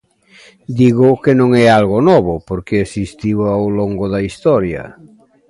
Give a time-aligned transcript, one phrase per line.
[0.79, 4.83] Digo que non é algo novo porque existiu ao longo da historia.